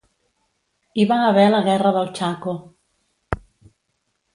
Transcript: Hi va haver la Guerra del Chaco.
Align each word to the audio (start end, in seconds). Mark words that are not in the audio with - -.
Hi 1.01 1.05
va 1.11 1.19
haver 1.27 1.45
la 1.57 1.61
Guerra 1.69 1.95
del 2.01 2.13
Chaco. 2.23 2.59